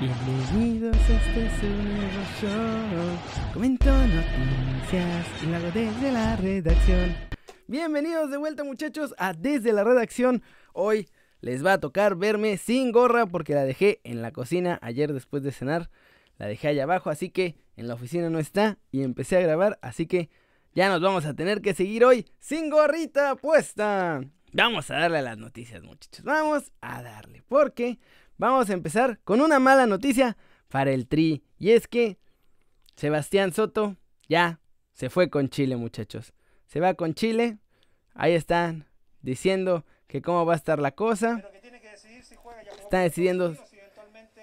Bienvenidos 0.00 0.96
a 0.96 1.12
este 1.12 1.50
su 1.58 1.66
nuevo 1.66 2.22
show. 2.40 3.52
Comento 3.52 3.90
noticias 3.90 5.26
y 5.44 5.52
hago 5.52 5.72
desde 5.72 6.12
la 6.12 6.36
redacción. 6.36 7.16
Bienvenidos 7.66 8.30
de 8.30 8.36
vuelta 8.36 8.62
muchachos 8.62 9.12
a 9.18 9.32
Desde 9.32 9.72
la 9.72 9.82
redacción. 9.82 10.44
Hoy 10.72 11.08
les 11.40 11.66
va 11.66 11.72
a 11.72 11.80
tocar 11.80 12.14
verme 12.14 12.58
sin 12.58 12.92
gorra 12.92 13.26
porque 13.26 13.54
la 13.54 13.64
dejé 13.64 14.00
en 14.04 14.22
la 14.22 14.30
cocina 14.30 14.78
ayer 14.82 15.12
después 15.12 15.42
de 15.42 15.50
cenar. 15.50 15.90
La 16.36 16.46
dejé 16.46 16.68
allá 16.68 16.84
abajo, 16.84 17.10
así 17.10 17.30
que 17.30 17.56
en 17.76 17.88
la 17.88 17.94
oficina 17.94 18.30
no 18.30 18.38
está 18.38 18.78
y 18.92 19.02
empecé 19.02 19.38
a 19.38 19.40
grabar, 19.40 19.80
así 19.82 20.06
que 20.06 20.30
ya 20.76 20.88
nos 20.90 21.00
vamos 21.00 21.26
a 21.26 21.34
tener 21.34 21.60
que 21.60 21.74
seguir 21.74 22.04
hoy 22.04 22.24
sin 22.38 22.70
gorrita 22.70 23.34
puesta. 23.34 24.20
Vamos 24.52 24.92
a 24.92 24.94
darle 24.94 25.18
a 25.18 25.22
las 25.22 25.38
noticias 25.38 25.82
muchachos, 25.82 26.24
vamos 26.24 26.70
a 26.80 27.02
darle, 27.02 27.42
porque 27.48 27.98
vamos 28.38 28.70
a 28.70 28.72
empezar 28.72 29.20
con 29.24 29.40
una 29.40 29.58
mala 29.58 29.86
noticia 29.86 30.36
para 30.68 30.92
el 30.92 31.06
Tri. 31.06 31.42
Y 31.58 31.72
es 31.72 31.86
que 31.86 32.18
Sebastián 32.96 33.52
Soto 33.52 33.96
ya 34.28 34.60
se 34.92 35.10
fue 35.10 35.28
con 35.28 35.48
Chile, 35.48 35.76
muchachos. 35.76 36.32
Se 36.66 36.80
va 36.80 36.94
con 36.94 37.14
Chile. 37.14 37.58
Ahí 38.14 38.32
están 38.32 38.86
diciendo 39.20 39.84
que 40.06 40.22
cómo 40.22 40.46
va 40.46 40.54
a 40.54 40.56
estar 40.56 40.78
la 40.78 40.92
cosa. 40.92 41.42
Está 42.80 43.00
decidiendo. 43.00 43.54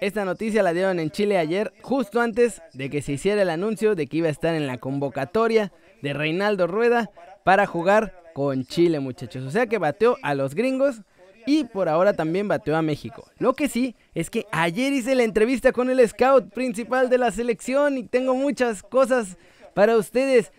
Esta 0.00 0.26
noticia 0.26 0.62
la 0.62 0.74
dieron 0.74 1.00
en 1.00 1.10
Chile 1.10 1.38
ayer, 1.38 1.72
justo 1.80 2.20
antes 2.20 2.60
de 2.74 2.90
que 2.90 3.00
se 3.00 3.12
hiciera 3.12 3.40
el 3.40 3.48
anuncio 3.48 3.94
de 3.94 4.06
que 4.06 4.18
iba 4.18 4.28
a 4.28 4.30
estar 4.30 4.54
en 4.54 4.66
la 4.66 4.76
convocatoria 4.76 5.72
de 6.02 6.12
Reinaldo 6.12 6.66
Rueda 6.66 7.10
para 7.44 7.64
jugar 7.66 8.22
con 8.34 8.64
Chile, 8.64 9.00
muchachos. 9.00 9.44
O 9.44 9.50
sea 9.50 9.66
que 9.66 9.78
bateó 9.78 10.18
a 10.22 10.34
los 10.34 10.54
gringos 10.54 11.00
y 11.46 11.64
por 11.64 11.88
ahora 11.88 12.12
también 12.12 12.48
bateó 12.48 12.76
a 12.76 12.82
México. 12.82 13.30
Lo 13.38 13.54
que 13.54 13.68
sí 13.68 13.94
es 14.14 14.28
que 14.28 14.46
ayer 14.50 14.92
hice 14.92 15.14
la 15.14 15.22
entrevista 15.22 15.72
con 15.72 15.88
el 15.88 16.06
scout 16.06 16.52
principal 16.52 17.08
de 17.08 17.18
la 17.18 17.30
selección 17.30 17.96
y 17.96 18.02
tengo 18.02 18.34
muchas 18.34 18.82
cosas 18.82 19.38
para 19.74 19.96
ustedes 19.96 20.52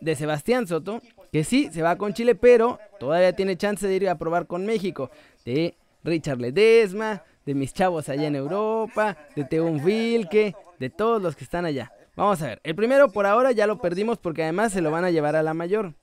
de 0.00 0.14
Sebastián 0.14 0.66
Soto, 0.66 1.00
que 1.32 1.42
sí 1.42 1.70
se 1.72 1.82
va 1.82 1.96
con 1.96 2.12
Chile, 2.12 2.34
pero 2.34 2.78
todavía 3.00 3.32
tiene 3.32 3.56
chance 3.56 3.86
de 3.86 3.94
ir 3.94 4.08
a 4.08 4.18
probar 4.18 4.46
con 4.46 4.66
México. 4.66 5.10
De 5.44 5.74
Richard 6.04 6.38
Ledesma, 6.38 7.24
de 7.46 7.54
mis 7.54 7.72
chavos 7.72 8.08
allá 8.08 8.26
en 8.26 8.36
Europa, 8.36 9.16
de 9.34 9.44
Teun 9.44 9.82
Vilke, 9.84 10.54
de 10.78 10.90
todos 10.90 11.22
los 11.22 11.34
que 11.34 11.44
están 11.44 11.64
allá. 11.64 11.92
Vamos 12.14 12.40
a 12.42 12.46
ver, 12.46 12.60
el 12.64 12.74
primero 12.74 13.10
por 13.10 13.26
ahora 13.26 13.52
ya 13.52 13.66
lo 13.66 13.78
perdimos 13.78 14.18
porque 14.18 14.42
además 14.42 14.72
se 14.72 14.80
lo 14.80 14.90
van 14.90 15.04
a 15.04 15.10
llevar 15.10 15.36
a 15.36 15.42
la 15.42 15.54
mayor. 15.54 15.94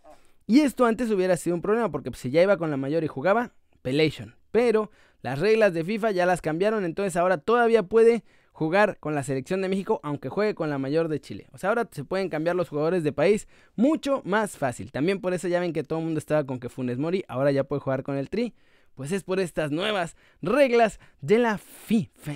Y 0.45 0.61
esto 0.61 0.85
antes 0.85 1.09
hubiera 1.11 1.38
sido 1.38 1.55
un 1.55 1.61
problema 1.61 1.89
porque 1.89 2.11
si 2.13 2.31
ya 2.31 2.41
iba 2.41 2.57
con 2.57 2.69
la 2.69 2.77
mayor 2.77 3.03
y 3.03 3.07
jugaba, 3.07 3.52
Pelation. 3.83 4.35
Pero 4.51 4.89
las 5.21 5.37
reglas 5.37 5.73
de 5.73 5.83
FIFA 5.83 6.11
ya 6.11 6.25
las 6.25 6.41
cambiaron, 6.41 6.83
entonces 6.83 7.15
ahora 7.15 7.37
todavía 7.37 7.83
puede 7.83 8.23
jugar 8.51 8.97
con 8.99 9.15
la 9.15 9.23
selección 9.23 9.61
de 9.61 9.69
México 9.69 9.99
aunque 10.03 10.29
juegue 10.29 10.55
con 10.55 10.69
la 10.69 10.77
mayor 10.77 11.07
de 11.09 11.19
Chile. 11.19 11.47
O 11.51 11.57
sea, 11.57 11.69
ahora 11.69 11.87
se 11.91 12.03
pueden 12.03 12.29
cambiar 12.29 12.55
los 12.55 12.69
jugadores 12.69 13.03
de 13.03 13.11
país 13.11 13.47
mucho 13.75 14.21
más 14.25 14.57
fácil. 14.57 14.91
También 14.91 15.19
por 15.21 15.33
eso 15.33 15.47
ya 15.47 15.59
ven 15.59 15.73
que 15.73 15.83
todo 15.83 15.99
el 15.99 16.05
mundo 16.05 16.19
estaba 16.19 16.45
con 16.45 16.59
que 16.59 16.69
Funes 16.69 16.97
Mori 16.97 17.25
ahora 17.27 17.51
ya 17.51 17.63
puede 17.63 17.81
jugar 17.81 18.03
con 18.03 18.15
el 18.15 18.29
Tri. 18.29 18.53
Pues 18.95 19.11
es 19.11 19.23
por 19.23 19.39
estas 19.39 19.71
nuevas 19.71 20.15
reglas 20.41 20.99
de 21.21 21.39
la 21.39 21.57
FIFA. 21.57 22.33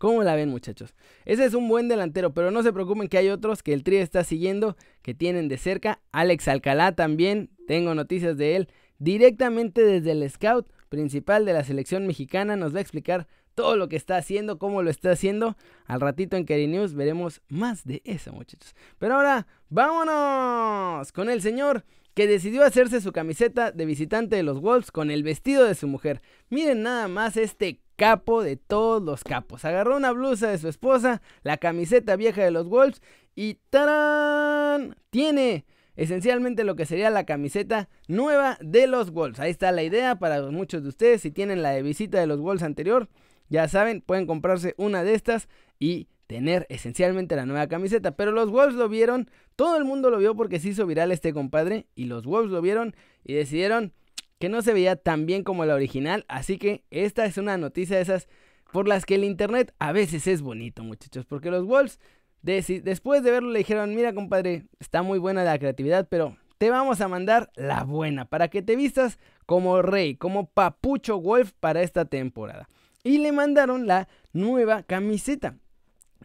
¿Cómo 0.00 0.22
la 0.24 0.34
ven 0.34 0.50
muchachos? 0.50 0.94
Ese 1.24 1.44
es 1.44 1.54
un 1.54 1.68
buen 1.68 1.88
delantero, 1.88 2.34
pero 2.34 2.50
no 2.50 2.62
se 2.62 2.72
preocupen 2.72 3.08
que 3.08 3.16
hay 3.16 3.30
otros 3.30 3.62
que 3.62 3.72
el 3.72 3.84
Tri 3.84 3.96
está 3.98 4.24
siguiendo, 4.24 4.76
que 5.02 5.14
tienen 5.14 5.48
de 5.48 5.56
cerca. 5.56 6.00
Alex 6.10 6.48
Alcalá 6.48 6.92
también, 6.96 7.48
tengo 7.68 7.94
noticias 7.94 8.36
de 8.36 8.56
él 8.56 8.68
directamente 8.98 9.82
desde 9.82 10.12
el 10.12 10.28
scout 10.30 10.68
principal 10.88 11.44
de 11.44 11.52
la 11.52 11.64
selección 11.64 12.06
mexicana. 12.06 12.56
Nos 12.56 12.74
va 12.74 12.78
a 12.78 12.82
explicar 12.82 13.26
todo 13.54 13.76
lo 13.76 13.88
que 13.88 13.96
está 13.96 14.16
haciendo, 14.16 14.58
cómo 14.58 14.82
lo 14.82 14.90
está 14.90 15.12
haciendo. 15.12 15.56
Al 15.86 16.00
ratito 16.00 16.36
en 16.36 16.44
Keri 16.44 16.66
News 16.66 16.94
veremos 16.94 17.40
más 17.48 17.84
de 17.84 18.02
eso, 18.04 18.32
muchachos. 18.32 18.74
Pero 18.98 19.16
ahora, 19.16 19.46
vámonos 19.68 21.12
con 21.12 21.30
el 21.30 21.40
señor 21.40 21.84
que 22.14 22.26
decidió 22.28 22.64
hacerse 22.64 23.00
su 23.00 23.12
camiseta 23.12 23.72
de 23.72 23.86
visitante 23.86 24.36
de 24.36 24.44
los 24.44 24.60
Wolves 24.60 24.92
con 24.92 25.10
el 25.10 25.22
vestido 25.22 25.64
de 25.64 25.74
su 25.74 25.88
mujer. 25.88 26.22
Miren 26.48 26.82
nada 26.82 27.08
más 27.08 27.36
este 27.36 27.80
capo 27.96 28.42
de 28.42 28.56
todos 28.56 29.02
los 29.02 29.24
capos. 29.24 29.64
Agarró 29.64 29.96
una 29.96 30.12
blusa 30.12 30.48
de 30.48 30.58
su 30.58 30.68
esposa, 30.68 31.22
la 31.42 31.56
camiseta 31.56 32.16
vieja 32.16 32.42
de 32.42 32.52
los 32.52 32.68
Wolves 32.68 33.02
y 33.34 33.58
¡tarán! 33.70 34.96
Tiene 35.10 35.64
esencialmente 35.96 36.64
lo 36.64 36.76
que 36.76 36.86
sería 36.86 37.10
la 37.10 37.24
camiseta 37.24 37.88
nueva 38.08 38.58
de 38.60 38.86
los 38.86 39.10
Wolves. 39.10 39.40
Ahí 39.40 39.50
está 39.50 39.72
la 39.72 39.82
idea 39.82 40.18
para 40.18 40.42
muchos 40.50 40.82
de 40.82 40.88
ustedes. 40.88 41.22
Si 41.22 41.30
tienen 41.30 41.62
la 41.62 41.70
de 41.70 41.82
visita 41.82 42.18
de 42.18 42.26
los 42.26 42.40
Wolves 42.40 42.62
anterior, 42.62 43.08
ya 43.48 43.68
saben, 43.68 44.00
pueden 44.00 44.26
comprarse 44.26 44.74
una 44.76 45.04
de 45.04 45.14
estas 45.14 45.48
y 45.78 46.08
tener 46.26 46.66
esencialmente 46.70 47.36
la 47.36 47.46
nueva 47.46 47.66
camiseta. 47.68 48.16
Pero 48.16 48.32
los 48.32 48.50
Wolves 48.50 48.74
lo 48.74 48.88
vieron, 48.88 49.30
todo 49.56 49.76
el 49.76 49.84
mundo 49.84 50.10
lo 50.10 50.18
vio 50.18 50.34
porque 50.34 50.60
se 50.60 50.70
hizo 50.70 50.86
viral 50.86 51.12
este 51.12 51.32
compadre. 51.32 51.86
Y 51.94 52.06
los 52.06 52.26
Wolves 52.26 52.50
lo 52.50 52.60
vieron 52.60 52.94
y 53.24 53.34
decidieron 53.34 53.92
que 54.38 54.48
no 54.48 54.62
se 54.62 54.72
veía 54.72 54.96
tan 54.96 55.26
bien 55.26 55.44
como 55.44 55.64
la 55.64 55.74
original. 55.74 56.24
Así 56.28 56.58
que 56.58 56.84
esta 56.90 57.24
es 57.24 57.38
una 57.38 57.56
noticia 57.56 57.96
de 57.96 58.02
esas 58.02 58.28
por 58.72 58.88
las 58.88 59.06
que 59.06 59.14
el 59.14 59.24
internet 59.24 59.72
a 59.78 59.92
veces 59.92 60.26
es 60.26 60.42
bonito, 60.42 60.82
muchachos. 60.82 61.26
Porque 61.26 61.50
los 61.50 61.64
Wolves 61.64 62.00
después 62.44 63.22
de 63.22 63.30
verlo 63.30 63.50
le 63.50 63.58
dijeron, 63.60 63.94
mira 63.94 64.14
compadre, 64.14 64.66
está 64.78 65.02
muy 65.02 65.18
buena 65.18 65.44
la 65.44 65.58
creatividad, 65.58 66.06
pero 66.08 66.36
te 66.58 66.70
vamos 66.70 67.00
a 67.00 67.08
mandar 67.08 67.50
la 67.56 67.84
buena 67.84 68.26
para 68.26 68.48
que 68.48 68.62
te 68.62 68.76
vistas 68.76 69.18
como 69.46 69.82
rey, 69.82 70.16
como 70.16 70.46
papucho 70.46 71.20
Wolf 71.20 71.52
para 71.58 71.82
esta 71.82 72.04
temporada. 72.04 72.68
Y 73.02 73.18
le 73.18 73.32
mandaron 73.32 73.86
la 73.86 74.08
nueva 74.32 74.82
camiseta, 74.82 75.58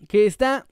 que 0.07 0.25
está... 0.25 0.67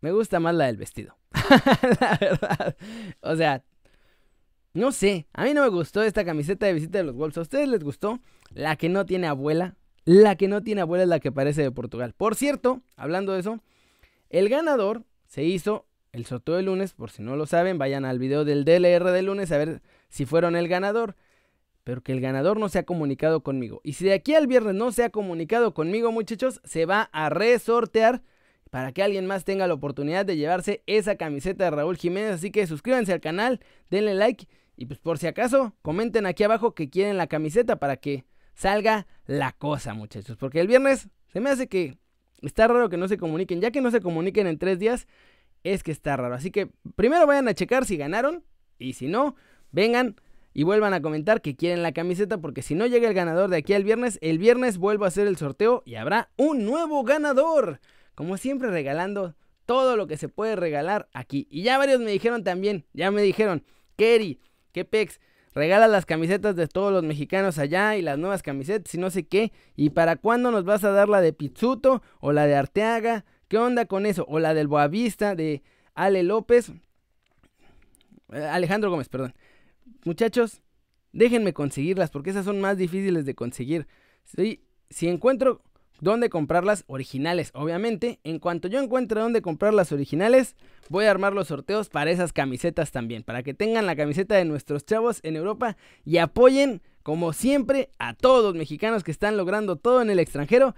Me 0.00 0.12
gusta 0.12 0.38
más 0.38 0.54
la 0.54 0.66
del 0.66 0.76
vestido. 0.76 1.16
la 2.00 2.18
verdad. 2.20 2.76
O 3.20 3.34
sea, 3.34 3.64
no 4.76 4.92
sé, 4.92 5.26
a 5.32 5.44
mí 5.44 5.54
no 5.54 5.62
me 5.62 5.68
gustó 5.68 6.02
esta 6.02 6.24
camiseta 6.24 6.66
de 6.66 6.74
visita 6.74 6.98
de 6.98 7.04
los 7.04 7.16
Wolves. 7.16 7.38
¿A 7.38 7.40
ustedes 7.40 7.66
les 7.66 7.82
gustó? 7.82 8.20
La 8.50 8.76
que 8.76 8.90
no 8.90 9.06
tiene 9.06 9.26
abuela. 9.26 9.74
La 10.06 10.36
que 10.36 10.46
no 10.46 10.62
tiene 10.62 10.82
abuela 10.82 11.02
es 11.02 11.08
la 11.08 11.18
que 11.18 11.32
parece 11.32 11.62
de 11.62 11.72
Portugal. 11.72 12.14
Por 12.16 12.36
cierto, 12.36 12.80
hablando 12.96 13.32
de 13.32 13.40
eso, 13.40 13.60
el 14.30 14.48
ganador 14.48 15.02
se 15.26 15.42
hizo 15.42 15.84
el 16.12 16.26
sorteo 16.26 16.54
de 16.54 16.62
lunes. 16.62 16.94
Por 16.94 17.10
si 17.10 17.24
no 17.24 17.34
lo 17.34 17.44
saben, 17.44 17.76
vayan 17.76 18.04
al 18.04 18.20
video 18.20 18.44
del 18.44 18.64
DLR 18.64 19.10
de 19.10 19.22
lunes 19.22 19.50
a 19.50 19.58
ver 19.58 19.82
si 20.08 20.24
fueron 20.24 20.54
el 20.54 20.68
ganador. 20.68 21.16
Pero 21.82 22.04
que 22.04 22.12
el 22.12 22.20
ganador 22.20 22.56
no 22.56 22.68
se 22.68 22.78
ha 22.78 22.84
comunicado 22.84 23.42
conmigo. 23.42 23.80
Y 23.82 23.94
si 23.94 24.04
de 24.04 24.12
aquí 24.12 24.36
al 24.36 24.46
viernes 24.46 24.76
no 24.76 24.92
se 24.92 25.02
ha 25.02 25.10
comunicado 25.10 25.74
conmigo, 25.74 26.12
muchachos, 26.12 26.60
se 26.62 26.86
va 26.86 27.10
a 27.12 27.28
resortear 27.28 28.22
para 28.70 28.92
que 28.92 29.02
alguien 29.02 29.26
más 29.26 29.44
tenga 29.44 29.66
la 29.66 29.74
oportunidad 29.74 30.24
de 30.24 30.36
llevarse 30.36 30.84
esa 30.86 31.16
camiseta 31.16 31.64
de 31.64 31.70
Raúl 31.72 31.96
Jiménez. 31.96 32.34
Así 32.34 32.52
que 32.52 32.64
suscríbanse 32.68 33.12
al 33.12 33.20
canal, 33.20 33.58
denle 33.90 34.14
like 34.14 34.46
y 34.76 34.86
pues 34.86 35.00
por 35.00 35.18
si 35.18 35.26
acaso 35.26 35.74
comenten 35.82 36.26
aquí 36.26 36.44
abajo 36.44 36.74
que 36.74 36.90
quieren 36.90 37.16
la 37.16 37.26
camiseta 37.26 37.76
para 37.76 37.96
que 37.96 38.24
salga 38.56 39.06
la 39.26 39.52
cosa, 39.52 39.94
muchachos. 39.94 40.36
Porque 40.36 40.60
el 40.60 40.66
viernes 40.66 41.08
se 41.32 41.40
me 41.40 41.50
hace 41.50 41.68
que 41.68 41.98
está 42.42 42.66
raro 42.66 42.88
que 42.88 42.96
no 42.96 43.06
se 43.06 43.18
comuniquen. 43.18 43.60
Ya 43.60 43.70
que 43.70 43.80
no 43.80 43.92
se 43.92 44.00
comuniquen 44.00 44.48
en 44.48 44.58
tres 44.58 44.80
días, 44.80 45.06
es 45.62 45.84
que 45.84 45.92
está 45.92 46.16
raro. 46.16 46.34
Así 46.34 46.50
que 46.50 46.70
primero 46.96 47.26
vayan 47.26 47.46
a 47.46 47.54
checar 47.54 47.84
si 47.84 47.96
ganaron. 47.96 48.42
Y 48.78 48.94
si 48.94 49.06
no, 49.06 49.36
vengan 49.70 50.16
y 50.52 50.64
vuelvan 50.64 50.94
a 50.94 51.02
comentar 51.02 51.42
que 51.42 51.54
quieren 51.54 51.82
la 51.82 51.92
camiseta. 51.92 52.38
Porque 52.38 52.62
si 52.62 52.74
no 52.74 52.86
llega 52.86 53.06
el 53.06 53.14
ganador 53.14 53.50
de 53.50 53.58
aquí 53.58 53.74
al 53.74 53.84
viernes, 53.84 54.18
el 54.22 54.38
viernes 54.38 54.78
vuelvo 54.78 55.04
a 55.04 55.08
hacer 55.08 55.26
el 55.26 55.36
sorteo 55.36 55.82
y 55.86 55.94
habrá 55.94 56.30
un 56.36 56.64
nuevo 56.64 57.04
ganador. 57.04 57.80
Como 58.14 58.38
siempre, 58.38 58.70
regalando 58.70 59.36
todo 59.66 59.96
lo 59.96 60.06
que 60.06 60.16
se 60.16 60.28
puede 60.28 60.56
regalar 60.56 61.08
aquí. 61.12 61.46
Y 61.50 61.62
ya 61.62 61.76
varios 61.76 62.00
me 62.00 62.10
dijeron 62.10 62.44
también, 62.44 62.86
ya 62.94 63.10
me 63.10 63.20
dijeron, 63.20 63.64
Kerry, 63.96 64.40
qué 64.72 64.84
pex 64.84 65.20
regala 65.56 65.88
las 65.88 66.04
camisetas 66.04 66.54
de 66.54 66.68
todos 66.68 66.92
los 66.92 67.02
mexicanos 67.02 67.58
allá 67.58 67.96
y 67.96 68.02
las 68.02 68.18
nuevas 68.18 68.42
camisetas 68.42 68.94
y 68.94 68.98
no 68.98 69.08
sé 69.08 69.26
qué. 69.26 69.52
¿Y 69.74 69.90
para 69.90 70.16
cuándo 70.16 70.50
nos 70.50 70.64
vas 70.64 70.84
a 70.84 70.90
dar 70.90 71.08
la 71.08 71.22
de 71.22 71.32
Pizzuto 71.32 72.02
o 72.20 72.32
la 72.32 72.46
de 72.46 72.54
Arteaga? 72.54 73.24
¿Qué 73.48 73.56
onda 73.56 73.86
con 73.86 74.04
eso? 74.04 74.26
O 74.28 74.38
la 74.38 74.52
del 74.52 74.68
Boavista 74.68 75.34
de 75.34 75.62
Ale 75.94 76.22
López. 76.24 76.72
Eh, 78.32 78.44
Alejandro 78.44 78.90
Gómez, 78.90 79.08
perdón. 79.08 79.34
Muchachos, 80.04 80.60
déjenme 81.12 81.54
conseguirlas 81.54 82.10
porque 82.10 82.30
esas 82.30 82.44
son 82.44 82.60
más 82.60 82.76
difíciles 82.76 83.24
de 83.24 83.34
conseguir. 83.34 83.86
Si, 84.24 84.62
si 84.90 85.08
encuentro 85.08 85.62
dónde 86.00 86.30
comprarlas 86.30 86.84
originales, 86.86 87.50
obviamente. 87.54 88.20
En 88.24 88.38
cuanto 88.38 88.68
yo 88.68 88.80
encuentre 88.80 89.20
dónde 89.20 89.42
comprar 89.42 89.74
las 89.74 89.92
originales, 89.92 90.56
voy 90.88 91.06
a 91.06 91.10
armar 91.10 91.32
los 91.32 91.48
sorteos 91.48 91.88
para 91.88 92.10
esas 92.10 92.32
camisetas 92.32 92.92
también, 92.92 93.22
para 93.22 93.42
que 93.42 93.54
tengan 93.54 93.86
la 93.86 93.96
camiseta 93.96 94.36
de 94.36 94.44
nuestros 94.44 94.84
chavos 94.84 95.20
en 95.22 95.36
Europa 95.36 95.76
y 96.04 96.18
apoyen, 96.18 96.82
como 97.02 97.32
siempre, 97.32 97.90
a 97.98 98.14
todos 98.14 98.44
los 98.44 98.54
mexicanos 98.54 99.04
que 99.04 99.10
están 99.10 99.36
logrando 99.36 99.76
todo 99.76 100.02
en 100.02 100.10
el 100.10 100.18
extranjero 100.18 100.74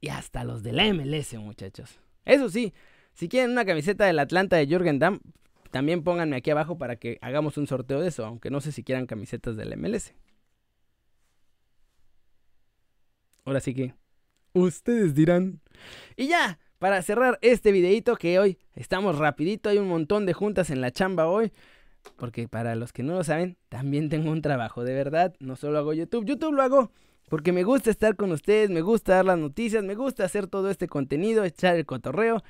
y 0.00 0.08
hasta 0.08 0.44
los 0.44 0.62
de 0.62 0.72
la 0.72 0.92
MLS, 0.92 1.34
muchachos. 1.34 1.98
Eso 2.24 2.48
sí, 2.48 2.72
si 3.14 3.28
quieren 3.28 3.52
una 3.52 3.64
camiseta 3.64 4.06
del 4.06 4.18
Atlanta 4.18 4.56
de 4.56 4.66
Jürgen 4.66 4.98
Damm, 4.98 5.20
también 5.70 6.04
pónganme 6.04 6.36
aquí 6.36 6.50
abajo 6.50 6.76
para 6.76 6.96
que 6.96 7.18
hagamos 7.22 7.56
un 7.56 7.66
sorteo 7.66 8.00
de 8.00 8.08
eso, 8.08 8.26
aunque 8.26 8.50
no 8.50 8.60
sé 8.60 8.72
si 8.72 8.84
quieran 8.84 9.06
camisetas 9.06 9.56
del 9.56 9.76
MLS. 9.76 10.12
Ahora 13.44 13.60
sí 13.60 13.74
que 13.74 13.94
Ustedes 14.52 15.14
dirán. 15.14 15.60
Y 16.16 16.28
ya, 16.28 16.58
para 16.78 17.02
cerrar 17.02 17.38
este 17.42 17.72
videito 17.72 18.16
que 18.16 18.38
hoy 18.38 18.58
estamos 18.74 19.18
rapidito, 19.18 19.68
hay 19.68 19.78
un 19.78 19.88
montón 19.88 20.26
de 20.26 20.32
juntas 20.32 20.70
en 20.70 20.80
la 20.80 20.90
chamba 20.90 21.26
hoy. 21.26 21.52
Porque 22.16 22.48
para 22.48 22.74
los 22.74 22.92
que 22.92 23.02
no 23.02 23.14
lo 23.14 23.24
saben, 23.24 23.56
también 23.68 24.08
tengo 24.08 24.30
un 24.30 24.42
trabajo, 24.42 24.82
de 24.82 24.92
verdad, 24.92 25.34
no 25.38 25.54
solo 25.54 25.78
hago 25.78 25.92
YouTube, 25.92 26.24
YouTube 26.24 26.52
lo 26.52 26.62
hago 26.62 26.90
porque 27.32 27.50
me 27.50 27.64
gusta 27.64 27.90
estar 27.90 28.14
con 28.14 28.30
ustedes, 28.30 28.68
me 28.68 28.82
gusta 28.82 29.14
dar 29.14 29.24
las 29.24 29.38
noticias, 29.38 29.82
me 29.82 29.94
gusta 29.94 30.22
hacer 30.22 30.48
todo 30.48 30.68
este 30.68 30.86
contenido, 30.86 31.44
echar 31.44 31.76
el 31.76 31.86
cotorreo. 31.86 32.42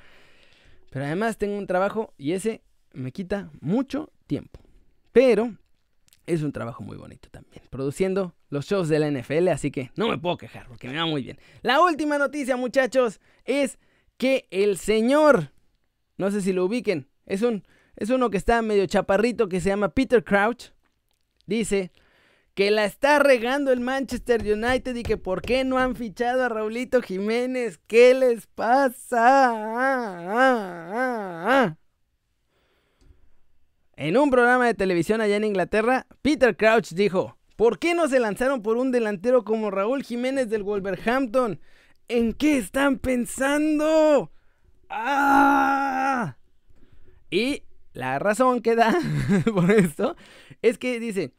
Pero 0.89 1.05
además 1.05 1.37
tengo 1.37 1.57
un 1.57 1.67
trabajo 1.67 2.13
y 2.17 2.33
ese 2.33 2.61
me 2.91 3.13
quita 3.13 3.49
mucho 3.61 4.11
tiempo. 4.27 4.59
Pero 5.13 5.55
es 6.25 6.41
un 6.41 6.51
trabajo 6.51 6.83
muy 6.83 6.97
bonito 6.97 7.29
también, 7.31 7.63
produciendo 7.69 8.35
los 8.53 8.65
shows 8.65 8.87
de 8.87 8.99
la 8.99 9.11
NFL, 9.11 9.49
así 9.49 9.71
que 9.71 9.91
no 9.95 10.07
me 10.07 10.17
puedo 10.17 10.37
quejar 10.37 10.67
porque 10.67 10.87
me 10.87 10.97
va 10.97 11.05
muy 11.05 11.23
bien. 11.23 11.37
La 11.61 11.81
última 11.81 12.17
noticia, 12.17 12.55
muchachos, 12.55 13.19
es 13.43 13.77
que 14.17 14.47
el 14.51 14.77
señor, 14.77 15.51
no 16.17 16.31
sé 16.31 16.41
si 16.41 16.53
lo 16.53 16.65
ubiquen, 16.65 17.09
es 17.25 17.41
un 17.41 17.63
es 17.95 18.09
uno 18.09 18.29
que 18.29 18.37
está 18.37 18.61
medio 18.61 18.85
chaparrito 18.85 19.49
que 19.49 19.59
se 19.61 19.69
llama 19.69 19.89
Peter 19.89 20.23
Crouch. 20.23 20.71
Dice 21.45 21.91
que 22.53 22.71
la 22.71 22.85
está 22.85 23.19
regando 23.19 23.71
el 23.71 23.81
Manchester 23.81 24.41
United 24.41 24.95
y 24.95 25.03
que 25.03 25.17
por 25.17 25.41
qué 25.41 25.63
no 25.63 25.77
han 25.77 25.95
fichado 25.95 26.43
a 26.43 26.49
Raulito 26.49 27.01
Jiménez. 27.01 27.79
¿Qué 27.87 28.13
les 28.13 28.47
pasa? 28.47 29.57
En 33.95 34.17
un 34.17 34.31
programa 34.31 34.65
de 34.65 34.73
televisión 34.73 35.21
allá 35.21 35.35
en 35.35 35.43
Inglaterra, 35.43 36.07
Peter 36.21 36.57
Crouch 36.57 36.93
dijo, 36.93 37.37
¿por 37.55 37.79
qué 37.79 37.93
no 37.93 38.07
se 38.07 38.19
lanzaron 38.19 38.61
por 38.61 38.77
un 38.77 38.91
delantero 38.91 39.43
como 39.43 39.71
Raúl 39.71 40.03
Jiménez 40.03 40.49
del 40.49 40.63
Wolverhampton? 40.63 41.59
¿En 42.07 42.33
qué 42.33 42.57
están 42.57 42.99
pensando? 42.99 44.31
¡Ah! 44.89 46.37
Y 47.29 47.63
la 47.93 48.19
razón 48.19 48.61
que 48.61 48.75
da 48.75 48.95
por 49.53 49.71
esto 49.71 50.15
es 50.61 50.77
que 50.77 50.99
dice, 50.99 51.33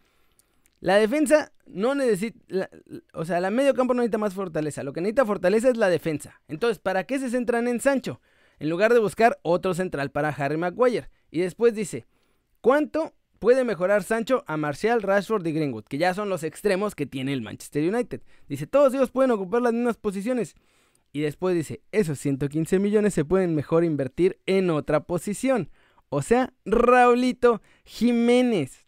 la 0.80 0.96
defensa 0.96 1.52
no 1.66 1.94
necesita, 1.94 2.68
o 3.12 3.24
sea, 3.24 3.40
la 3.40 3.50
medio 3.50 3.74
campo 3.74 3.94
no 3.94 4.02
necesita 4.02 4.18
más 4.18 4.34
fortaleza, 4.34 4.82
lo 4.82 4.92
que 4.92 5.00
necesita 5.00 5.24
fortaleza 5.24 5.68
es 5.68 5.76
la 5.76 5.88
defensa. 5.88 6.40
Entonces, 6.48 6.78
¿para 6.78 7.04
qué 7.04 7.18
se 7.18 7.30
centran 7.30 7.68
en 7.68 7.80
Sancho? 7.80 8.20
En 8.58 8.70
lugar 8.70 8.92
de 8.92 9.00
buscar 9.00 9.38
otro 9.42 9.74
central 9.74 10.10
para 10.10 10.28
Harry 10.28 10.56
Maguire. 10.56 11.10
Y 11.30 11.40
después 11.40 11.74
dice, 11.74 12.06
¿cuánto 12.60 13.14
puede 13.38 13.64
mejorar 13.64 14.02
Sancho 14.02 14.44
a 14.46 14.56
Marcial, 14.56 15.02
Rashford 15.02 15.46
y 15.46 15.52
Greenwood? 15.52 15.84
Que 15.84 15.98
ya 15.98 16.14
son 16.14 16.28
los 16.28 16.42
extremos 16.42 16.94
que 16.94 17.06
tiene 17.06 17.32
el 17.32 17.42
Manchester 17.42 17.92
United. 17.92 18.22
Dice, 18.48 18.66
todos 18.66 18.94
ellos 18.94 19.10
pueden 19.10 19.30
ocupar 19.30 19.62
las 19.62 19.72
mismas 19.72 19.96
posiciones. 19.96 20.54
Y 21.12 21.20
después 21.20 21.54
dice, 21.54 21.82
esos 21.92 22.18
115 22.18 22.78
millones 22.78 23.14
se 23.14 23.24
pueden 23.24 23.54
mejor 23.54 23.84
invertir 23.84 24.38
en 24.46 24.70
otra 24.70 25.04
posición 25.04 25.70
o 26.16 26.22
sea, 26.22 26.52
Raulito 26.64 27.60
Jiménez. 27.84 28.86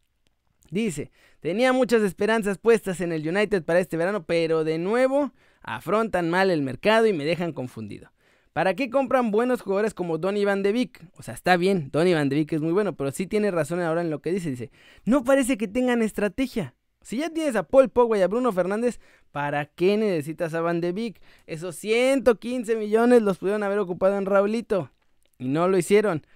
Dice, 0.70 1.10
tenía 1.40 1.72
muchas 1.72 2.02
esperanzas 2.02 2.58
puestas 2.58 3.00
en 3.00 3.10
el 3.10 3.26
United 3.26 3.64
para 3.64 3.80
este 3.80 3.96
verano, 3.96 4.24
pero 4.24 4.62
de 4.62 4.78
nuevo 4.78 5.32
afrontan 5.60 6.30
mal 6.30 6.52
el 6.52 6.62
mercado 6.62 7.06
y 7.06 7.12
me 7.12 7.24
dejan 7.24 7.52
confundido. 7.52 8.12
¿Para 8.56 8.72
qué 8.72 8.88
compran 8.88 9.32
buenos 9.32 9.60
jugadores 9.60 9.92
como 9.92 10.16
Donny 10.16 10.46
Van 10.46 10.62
de 10.62 10.72
Beek? 10.72 11.02
O 11.18 11.22
sea, 11.22 11.34
está 11.34 11.58
bien, 11.58 11.90
Donny 11.92 12.14
Van 12.14 12.30
de 12.30 12.36
Beek 12.36 12.54
es 12.54 12.62
muy 12.62 12.72
bueno, 12.72 12.96
pero 12.96 13.10
sí 13.10 13.26
tiene 13.26 13.50
razón 13.50 13.82
ahora 13.82 14.00
en 14.00 14.08
lo 14.08 14.22
que 14.22 14.32
dice. 14.32 14.48
Dice, 14.48 14.70
no 15.04 15.24
parece 15.24 15.58
que 15.58 15.68
tengan 15.68 16.00
estrategia. 16.00 16.74
Si 17.02 17.18
ya 17.18 17.28
tienes 17.28 17.54
a 17.54 17.64
Paul 17.64 17.90
Pogba 17.90 18.16
y 18.16 18.22
a 18.22 18.28
Bruno 18.28 18.50
Fernández, 18.52 18.98
¿para 19.30 19.66
qué 19.66 19.98
necesitas 19.98 20.54
a 20.54 20.62
Van 20.62 20.80
de 20.80 20.92
Beek? 20.92 21.20
Esos 21.46 21.76
115 21.76 22.76
millones 22.76 23.20
los 23.20 23.36
pudieron 23.36 23.62
haber 23.62 23.78
ocupado 23.78 24.16
en 24.16 24.24
Raulito. 24.24 24.90
Y 25.36 25.48
no 25.48 25.68
lo 25.68 25.76
hicieron. 25.76 26.26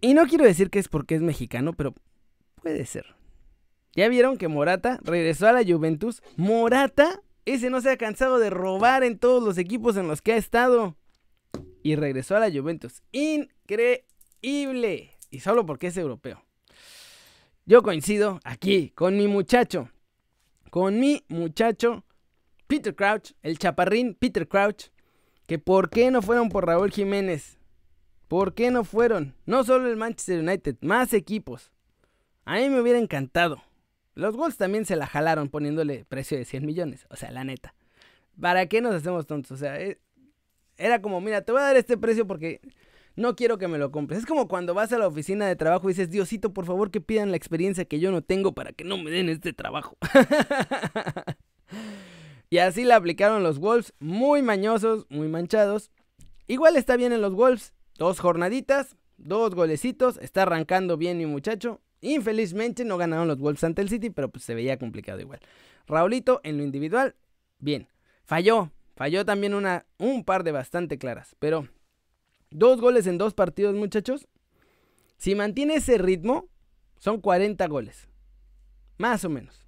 Y 0.00 0.14
no 0.14 0.28
quiero 0.28 0.44
decir 0.44 0.70
que 0.70 0.78
es 0.78 0.86
porque 0.86 1.16
es 1.16 1.20
mexicano, 1.20 1.72
pero 1.72 1.94
puede 2.62 2.86
ser. 2.86 3.16
¿Ya 3.96 4.08
vieron 4.08 4.36
que 4.36 4.46
Morata 4.46 5.00
regresó 5.02 5.48
a 5.48 5.52
la 5.52 5.64
Juventus? 5.64 6.22
Morata, 6.36 7.22
ese 7.46 7.70
no 7.70 7.80
se 7.80 7.90
ha 7.90 7.96
cansado 7.96 8.38
de 8.38 8.50
robar 8.50 9.04
en 9.04 9.18
todos 9.18 9.42
los 9.42 9.56
equipos 9.56 9.96
en 9.96 10.08
los 10.08 10.20
que 10.20 10.32
ha 10.32 10.36
estado. 10.36 10.96
Y 11.82 11.94
regresó 11.94 12.36
a 12.36 12.40
la 12.40 12.50
Juventus. 12.50 13.02
Increíble. 13.12 14.02
Y 15.30 15.40
solo 15.40 15.64
porque 15.64 15.86
es 15.86 15.96
europeo. 15.96 16.42
Yo 17.64 17.82
coincido 17.82 18.40
aquí 18.44 18.90
con 18.90 19.16
mi 19.16 19.28
muchacho. 19.28 19.88
Con 20.70 20.98
mi 20.98 21.24
muchacho 21.28 22.04
Peter 22.66 22.94
Crouch, 22.94 23.32
el 23.42 23.58
chaparrín 23.58 24.14
Peter 24.14 24.46
Crouch. 24.48 24.90
Que 25.46 25.60
por 25.60 25.88
qué 25.90 26.10
no 26.10 26.22
fueron 26.22 26.48
por 26.48 26.66
Raúl 26.66 26.90
Jiménez. 26.90 27.58
¿Por 28.26 28.54
qué 28.54 28.72
no 28.72 28.82
fueron? 28.82 29.36
No 29.46 29.62
solo 29.62 29.88
el 29.88 29.96
Manchester 29.96 30.40
United, 30.40 30.76
más 30.80 31.12
equipos. 31.12 31.70
A 32.44 32.56
mí 32.56 32.68
me 32.68 32.80
hubiera 32.80 32.98
encantado. 32.98 33.62
Los 34.16 34.36
Wolves 34.36 34.56
también 34.56 34.84
se 34.84 34.96
la 34.96 35.06
jalaron 35.06 35.48
poniéndole 35.48 36.04
precio 36.04 36.36
de 36.36 36.44
100 36.44 36.66
millones. 36.66 37.06
O 37.08 37.16
sea, 37.16 37.30
la 37.30 37.44
neta. 37.44 37.74
¿Para 38.40 38.66
qué 38.66 38.80
nos 38.80 38.96
hacemos 38.96 39.26
tontos? 39.26 39.52
O 39.52 39.56
sea, 39.56 39.80
eh, 39.80 40.00
era 40.76 41.00
como, 41.00 41.20
mira, 41.20 41.42
te 41.42 41.52
voy 41.52 41.60
a 41.60 41.66
dar 41.66 41.76
este 41.76 41.96
precio 41.96 42.26
porque 42.26 42.60
no 43.14 43.36
quiero 43.36 43.56
que 43.56 43.68
me 43.68 43.78
lo 43.78 43.92
compres. 43.92 44.18
Es 44.18 44.26
como 44.26 44.48
cuando 44.48 44.74
vas 44.74 44.92
a 44.92 44.98
la 44.98 45.06
oficina 45.06 45.46
de 45.46 45.54
trabajo 45.54 45.88
y 45.88 45.92
dices, 45.92 46.10
Diosito, 46.10 46.52
por 46.52 46.66
favor 46.66 46.90
que 46.90 47.00
pidan 47.00 47.30
la 47.30 47.36
experiencia 47.36 47.84
que 47.84 48.00
yo 48.00 48.10
no 48.10 48.22
tengo 48.22 48.52
para 48.52 48.72
que 48.72 48.82
no 48.82 48.98
me 48.98 49.12
den 49.12 49.28
este 49.28 49.52
trabajo. 49.52 49.96
y 52.50 52.58
así 52.58 52.84
la 52.84 52.96
aplicaron 52.96 53.44
los 53.44 53.60
Wolves, 53.60 53.94
muy 54.00 54.42
mañosos, 54.42 55.06
muy 55.08 55.28
manchados. 55.28 55.92
Igual 56.48 56.76
está 56.76 56.96
bien 56.96 57.12
en 57.12 57.22
los 57.22 57.34
Wolves, 57.34 57.72
Dos 57.98 58.20
jornaditas, 58.20 58.94
dos 59.16 59.54
golecitos, 59.54 60.18
está 60.18 60.42
arrancando 60.42 60.98
bien 60.98 61.16
mi 61.16 61.24
muchacho. 61.24 61.80
Infelizmente 62.06 62.84
no 62.84 62.98
ganaron 62.98 63.26
los 63.26 63.38
Wolves 63.38 63.64
ante 63.64 63.82
el 63.82 63.88
City, 63.88 64.10
pero 64.10 64.28
pues 64.28 64.44
se 64.44 64.54
veía 64.54 64.78
complicado 64.78 65.20
igual. 65.20 65.40
Raulito 65.88 66.40
en 66.44 66.56
lo 66.56 66.62
individual, 66.62 67.16
bien. 67.58 67.88
Falló, 68.24 68.70
falló 68.94 69.24
también 69.24 69.54
una, 69.54 69.86
un 69.98 70.22
par 70.24 70.44
de 70.44 70.52
bastante 70.52 70.98
claras, 70.98 71.34
pero 71.40 71.68
dos 72.50 72.80
goles 72.80 73.08
en 73.08 73.18
dos 73.18 73.34
partidos, 73.34 73.74
muchachos. 73.74 74.28
Si 75.16 75.34
mantiene 75.34 75.74
ese 75.74 75.98
ritmo, 75.98 76.48
son 76.96 77.20
40 77.20 77.66
goles. 77.66 78.08
Más 78.98 79.24
o 79.24 79.28
menos. 79.28 79.66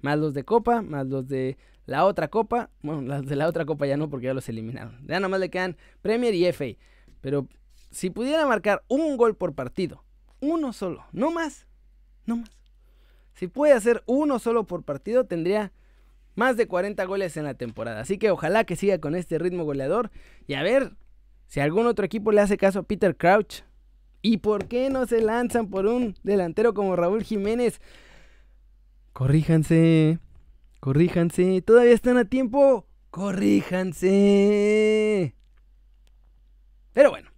Más 0.00 0.18
los 0.18 0.32
de 0.32 0.44
Copa, 0.44 0.80
más 0.80 1.06
los 1.06 1.28
de 1.28 1.58
la 1.84 2.06
otra 2.06 2.28
copa, 2.28 2.70
bueno, 2.80 3.02
las 3.02 3.26
de 3.26 3.36
la 3.36 3.46
otra 3.46 3.66
copa 3.66 3.86
ya 3.86 3.98
no 3.98 4.08
porque 4.08 4.26
ya 4.26 4.34
los 4.34 4.48
eliminaron. 4.48 5.06
Ya 5.06 5.16
nada 5.16 5.28
más 5.28 5.40
le 5.40 5.50
quedan 5.50 5.76
Premier 6.00 6.34
y 6.34 6.46
FA. 6.46 6.78
Pero 7.20 7.46
si 7.90 8.08
pudiera 8.08 8.46
marcar 8.46 8.84
un 8.88 9.18
gol 9.18 9.36
por 9.36 9.54
partido, 9.54 10.03
uno 10.50 10.72
solo, 10.72 11.04
no 11.12 11.30
más, 11.30 11.66
no 12.26 12.36
más. 12.36 12.50
Si 13.34 13.48
puede 13.48 13.72
hacer 13.72 14.02
uno 14.06 14.38
solo 14.38 14.64
por 14.64 14.84
partido, 14.84 15.24
tendría 15.24 15.72
más 16.34 16.56
de 16.56 16.66
40 16.66 17.04
goles 17.04 17.36
en 17.36 17.44
la 17.44 17.54
temporada. 17.54 18.00
Así 18.00 18.18
que 18.18 18.30
ojalá 18.30 18.64
que 18.64 18.76
siga 18.76 18.98
con 18.98 19.14
este 19.14 19.38
ritmo 19.38 19.64
goleador. 19.64 20.10
Y 20.46 20.54
a 20.54 20.62
ver 20.62 20.92
si 21.46 21.60
algún 21.60 21.86
otro 21.86 22.04
equipo 22.04 22.32
le 22.32 22.40
hace 22.40 22.56
caso 22.56 22.80
a 22.80 22.82
Peter 22.84 23.16
Crouch. 23.16 23.62
¿Y 24.22 24.38
por 24.38 24.66
qué 24.68 24.88
no 24.88 25.06
se 25.06 25.20
lanzan 25.20 25.68
por 25.68 25.86
un 25.86 26.16
delantero 26.22 26.72
como 26.74 26.96
Raúl 26.96 27.22
Jiménez? 27.24 27.80
Corríjanse. 29.12 30.18
Corríjanse, 30.80 31.62
todavía 31.62 31.94
están 31.94 32.18
a 32.18 32.24
tiempo. 32.26 32.86
Corríjanse. 33.10 34.04
Pero 36.92 37.10
bueno, 37.10 37.30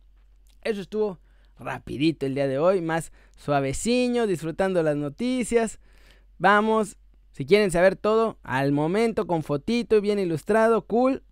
eso 0.62 0.80
estuvo 0.80 1.20
rapidito 1.58 2.26
el 2.26 2.34
día 2.34 2.48
de 2.48 2.58
hoy, 2.58 2.80
más 2.80 3.12
suaveciño, 3.36 4.26
disfrutando 4.26 4.82
las 4.82 4.96
noticias. 4.96 5.78
Vamos, 6.38 6.96
si 7.32 7.46
quieren 7.46 7.70
saber 7.70 7.96
todo, 7.96 8.38
al 8.42 8.72
momento 8.72 9.26
con 9.26 9.42
fotito 9.42 9.96
y 9.96 10.00
bien 10.00 10.18
ilustrado, 10.18 10.86
cool. 10.86 11.22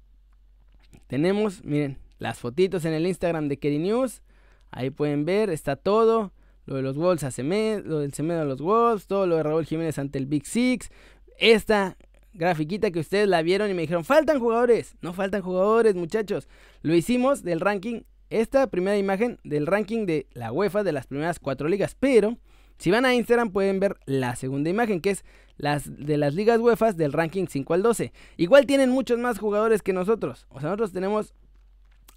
Tenemos, 1.06 1.64
miren, 1.64 1.98
las 2.18 2.38
fotitos 2.38 2.84
en 2.84 2.92
el 2.92 3.06
Instagram 3.06 3.48
de 3.48 3.58
Kerry 3.58 3.78
News. 3.78 4.22
Ahí 4.70 4.90
pueden 4.90 5.24
ver, 5.24 5.50
está 5.50 5.76
todo. 5.76 6.32
Lo 6.66 6.76
de 6.76 6.82
los 6.82 6.96
Wolves 6.96 7.24
a 7.24 7.30
Semedo, 7.30 7.82
lo 7.84 7.98
del 7.98 8.14
Semedo 8.14 8.40
a 8.40 8.44
los 8.44 8.62
Wolves, 8.62 9.06
todo 9.06 9.26
lo 9.26 9.36
de 9.36 9.42
Raúl 9.42 9.66
Jiménez 9.66 9.98
ante 9.98 10.18
el 10.18 10.24
Big 10.24 10.46
Six, 10.46 10.90
esta 11.36 11.98
grafiquita 12.32 12.90
que 12.90 13.00
ustedes 13.00 13.28
la 13.28 13.42
vieron 13.42 13.70
y 13.70 13.74
me 13.74 13.82
dijeron, 13.82 14.04
faltan 14.04 14.40
jugadores. 14.40 14.96
No 15.00 15.12
faltan 15.12 15.42
jugadores, 15.42 15.94
muchachos. 15.94 16.48
Lo 16.82 16.94
hicimos 16.94 17.42
del 17.42 17.60
ranking, 17.60 18.02
esta 18.30 18.66
primera 18.66 18.96
imagen 18.96 19.38
del 19.44 19.66
ranking 19.66 20.06
de 20.06 20.26
la 20.32 20.52
UEFA 20.52 20.82
de 20.82 20.92
las 20.92 21.06
primeras 21.06 21.38
cuatro 21.38 21.68
ligas. 21.68 21.96
Pero 21.98 22.38
si 22.78 22.90
van 22.90 23.04
a 23.04 23.14
Instagram 23.14 23.50
pueden 23.50 23.80
ver 23.80 23.96
la 24.06 24.36
segunda 24.36 24.70
imagen, 24.70 25.00
que 25.00 25.10
es 25.10 25.24
las 25.56 25.84
de 25.96 26.16
las 26.16 26.34
ligas 26.34 26.58
UEFA 26.58 26.92
del 26.92 27.12
ranking 27.12 27.46
5 27.48 27.74
al 27.74 27.82
12. 27.82 28.12
Igual 28.36 28.66
tienen 28.66 28.90
muchos 28.90 29.18
más 29.18 29.38
jugadores 29.38 29.82
que 29.82 29.92
nosotros. 29.92 30.46
O 30.50 30.60
sea, 30.60 30.70
nosotros 30.70 30.92
tenemos 30.92 31.32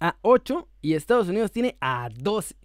a 0.00 0.16
8 0.22 0.68
y 0.82 0.94
Estados 0.94 1.28
Unidos 1.28 1.52
tiene 1.52 1.76
a 1.80 2.08
12. 2.14 2.56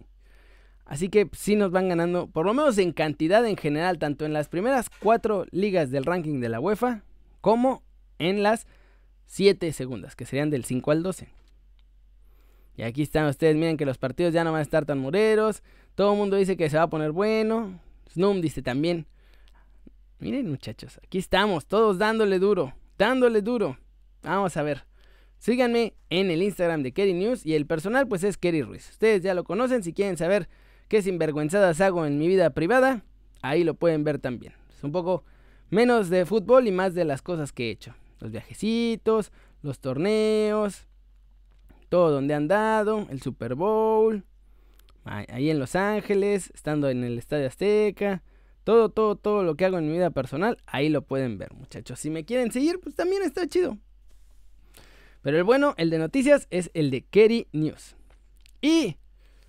Así 0.84 1.08
que 1.08 1.30
sí 1.32 1.56
nos 1.56 1.70
van 1.70 1.88
ganando, 1.88 2.26
por 2.26 2.44
lo 2.44 2.52
menos 2.52 2.76
en 2.76 2.92
cantidad 2.92 3.46
en 3.46 3.56
general, 3.56 3.98
tanto 3.98 4.26
en 4.26 4.34
las 4.34 4.48
primeras 4.48 4.90
cuatro 4.90 5.46
ligas 5.50 5.90
del 5.90 6.04
ranking 6.04 6.40
de 6.40 6.50
la 6.50 6.60
UEFA, 6.60 7.02
como 7.40 7.82
en 8.18 8.42
las 8.42 8.66
7 9.26 9.72
segundas, 9.72 10.14
que 10.14 10.26
serían 10.26 10.50
del 10.50 10.64
5 10.64 10.90
al 10.90 11.02
12. 11.02 11.28
Y 12.76 12.82
aquí 12.82 13.02
están 13.02 13.26
ustedes, 13.26 13.56
miren 13.56 13.76
que 13.76 13.86
los 13.86 13.98
partidos 13.98 14.34
ya 14.34 14.44
no 14.44 14.52
van 14.52 14.60
a 14.60 14.62
estar 14.62 14.84
tan 14.84 14.98
mureros. 14.98 15.62
Todo 15.94 16.12
el 16.12 16.18
mundo 16.18 16.36
dice 16.36 16.56
que 16.56 16.68
se 16.68 16.76
va 16.76 16.84
a 16.84 16.90
poner 16.90 17.12
bueno. 17.12 17.80
Snoom 18.12 18.40
dice 18.40 18.62
también. 18.62 19.06
Miren 20.18 20.48
muchachos, 20.48 20.98
aquí 21.04 21.18
estamos, 21.18 21.66
todos 21.66 21.98
dándole 21.98 22.38
duro, 22.38 22.74
dándole 22.96 23.42
duro. 23.42 23.78
Vamos 24.22 24.56
a 24.56 24.62
ver. 24.62 24.84
Síganme 25.38 25.94
en 26.08 26.30
el 26.30 26.42
Instagram 26.42 26.82
de 26.82 26.92
Kerry 26.92 27.12
News 27.12 27.44
y 27.44 27.54
el 27.54 27.66
personal 27.66 28.08
pues 28.08 28.24
es 28.24 28.38
Kerry 28.38 28.62
Ruiz. 28.62 28.88
Ustedes 28.90 29.22
ya 29.22 29.34
lo 29.34 29.44
conocen, 29.44 29.82
si 29.82 29.92
quieren 29.92 30.16
saber 30.16 30.48
qué 30.88 31.02
sinvergüenzadas 31.02 31.80
hago 31.80 32.06
en 32.06 32.18
mi 32.18 32.28
vida 32.28 32.50
privada, 32.50 33.04
ahí 33.42 33.64
lo 33.64 33.74
pueden 33.74 34.04
ver 34.04 34.18
también. 34.18 34.54
Es 34.74 34.82
un 34.82 34.92
poco 34.92 35.24
menos 35.68 36.08
de 36.08 36.24
fútbol 36.24 36.66
y 36.66 36.72
más 36.72 36.94
de 36.94 37.04
las 37.04 37.20
cosas 37.20 37.52
que 37.52 37.68
he 37.68 37.70
hecho. 37.70 37.94
Los 38.20 38.30
viajecitos, 38.30 39.32
los 39.60 39.80
torneos, 39.80 40.86
todo 41.88 42.10
donde 42.10 42.34
han 42.34 42.48
dado, 42.48 43.06
el 43.10 43.20
Super 43.22 43.54
Bowl, 43.54 44.24
ahí 45.04 45.50
en 45.50 45.58
Los 45.58 45.76
Ángeles, 45.76 46.50
estando 46.54 46.88
en 46.88 47.04
el 47.04 47.18
Estadio 47.18 47.46
Azteca, 47.46 48.22
todo, 48.64 48.88
todo, 48.88 49.16
todo 49.16 49.42
lo 49.42 49.56
que 49.56 49.66
hago 49.66 49.78
en 49.78 49.86
mi 49.86 49.92
vida 49.92 50.10
personal, 50.10 50.58
ahí 50.66 50.88
lo 50.88 51.02
pueden 51.02 51.38
ver, 51.38 51.52
muchachos. 51.54 52.00
Si 52.00 52.10
me 52.10 52.24
quieren 52.24 52.50
seguir, 52.50 52.80
pues 52.80 52.94
también 52.94 53.22
está 53.22 53.46
chido. 53.46 53.78
Pero 55.22 55.38
el 55.38 55.44
bueno, 55.44 55.74
el 55.76 55.90
de 55.90 55.98
noticias, 55.98 56.46
es 56.50 56.70
el 56.74 56.90
de 56.90 57.02
Kerry 57.02 57.46
News. 57.52 57.96
Y 58.60 58.96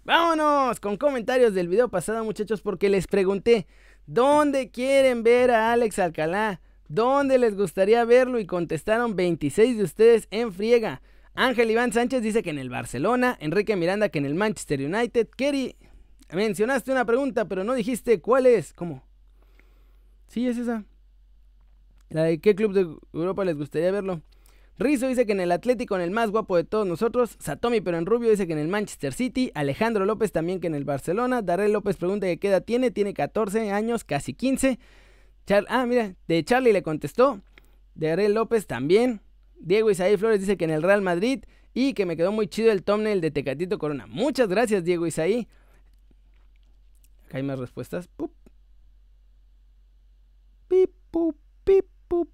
vámonos 0.03 0.79
con 0.79 0.97
comentarios 0.97 1.53
del 1.53 1.69
video 1.69 1.89
pasado, 1.89 2.23
muchachos, 2.23 2.61
porque 2.61 2.89
les 2.89 3.07
pregunté, 3.07 3.67
¿dónde 4.05 4.69
quieren 4.69 5.23
ver 5.23 5.51
a 5.51 5.71
Alex 5.71 5.99
Alcalá? 5.99 6.61
¿Dónde 6.87 7.37
les 7.39 7.55
gustaría 7.55 8.05
verlo? 8.05 8.39
Y 8.39 8.45
contestaron 8.45 9.15
26 9.15 9.77
de 9.77 9.83
ustedes 9.83 10.27
en 10.31 10.53
friega. 10.53 11.01
Ángel 11.35 11.69
Iván 11.69 11.91
Sánchez 11.91 12.21
dice 12.21 12.41
que 12.41 12.49
en 12.49 12.59
el 12.59 12.69
Barcelona, 12.69 13.37
Enrique 13.41 13.75
Miranda 13.75 14.07
que 14.07 14.19
en 14.19 14.25
el 14.25 14.35
Manchester 14.35 14.79
United. 14.79 15.27
Kerry, 15.35 15.75
mencionaste 16.31 16.93
una 16.93 17.05
pregunta, 17.05 17.45
pero 17.45 17.65
no 17.65 17.73
dijiste 17.73 18.21
cuál 18.21 18.45
es. 18.45 18.73
¿Cómo? 18.73 19.03
Sí, 20.27 20.47
es 20.47 20.57
esa. 20.57 20.85
La 22.09 22.23
de 22.23 22.39
qué 22.39 22.55
club 22.55 22.71
de 22.71 22.87
Europa 23.11 23.43
les 23.43 23.57
gustaría 23.57 23.91
verlo. 23.91 24.21
Rizo 24.77 25.07
dice 25.07 25.25
que 25.25 25.33
en 25.33 25.41
el 25.41 25.51
Atlético, 25.51 25.95
en 25.95 26.01
el 26.01 26.11
más 26.11 26.31
guapo 26.31 26.55
de 26.55 26.63
todos 26.63 26.87
nosotros. 26.87 27.35
Satomi, 27.39 27.81
pero 27.81 27.97
en 27.97 28.05
rubio, 28.05 28.29
dice 28.29 28.47
que 28.47 28.53
en 28.53 28.59
el 28.59 28.69
Manchester 28.69 29.13
City. 29.13 29.51
Alejandro 29.55 30.05
López 30.05 30.31
también 30.31 30.61
que 30.61 30.67
en 30.67 30.75
el 30.75 30.85
Barcelona. 30.85 31.41
Darrell 31.41 31.73
López 31.73 31.97
pregunta 31.97 32.33
qué 32.37 32.47
edad 32.47 32.63
tiene. 32.63 32.91
Tiene 32.91 33.13
14 33.13 33.71
años, 33.71 34.05
casi 34.05 34.33
15. 34.33 34.79
ah, 35.67 35.85
mira, 35.85 36.15
de 36.29 36.43
Charlie 36.45 36.71
le 36.71 36.81
contestó. 36.81 37.41
Darrell 37.93 38.33
López 38.33 38.67
también. 38.67 39.21
Diego 39.59 39.89
Isaí 39.91 40.17
Flores 40.17 40.39
dice 40.39 40.57
que 40.57 40.65
en 40.65 40.71
el 40.71 40.83
Real 40.83 41.01
Madrid. 41.01 41.43
Y 41.73 41.93
que 41.93 42.05
me 42.05 42.15
quedó 42.15 42.31
muy 42.31 42.47
chido 42.47 42.71
el 42.71 42.83
thumbnail 42.83 43.19
de 43.19 43.31
Tecatito 43.31 43.77
Corona. 43.77 44.07
Muchas 44.07 44.47
gracias, 44.47 44.85
Diego 44.85 45.07
Isaí. 45.07 45.47
hay 47.33 47.43
más 47.43 47.59
respuestas. 47.59 48.07
Pup. 48.07 48.31
Pip, 50.69 50.91
pup, 51.11 51.35
pip, 51.65 51.85
pup. 52.07 52.29